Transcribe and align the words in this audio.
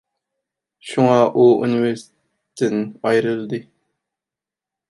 شۇڭا 0.91 1.17
ئۇ 1.41 1.45
ئۇنىۋېرسىتېتتىن 1.57 2.81
ئايرىلدى. 3.11 3.63